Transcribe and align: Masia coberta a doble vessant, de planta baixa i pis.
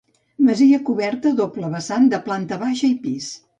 Masia 0.45 0.79
coberta 0.87 1.33
a 1.35 1.39
doble 1.41 1.71
vessant, 1.75 2.09
de 2.17 2.23
planta 2.31 2.61
baixa 2.67 2.85
i 2.91 2.93
pis. 3.07 3.33